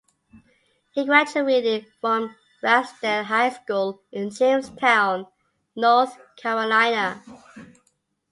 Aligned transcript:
He 0.93 1.05
graduated 1.05 1.85
from 2.01 2.35
Ragsdale 2.63 3.25
High 3.25 3.51
School 3.51 4.01
in 4.11 4.31
Jamestown, 4.31 5.27
North 5.75 6.17
Carolina. 6.37 7.21